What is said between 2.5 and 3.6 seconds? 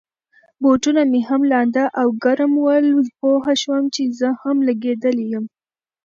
ول، پوه